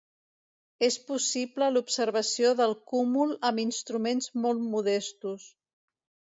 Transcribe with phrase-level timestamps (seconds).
[0.87, 5.49] És possible l'observació del cúmul amb instruments molt modestos.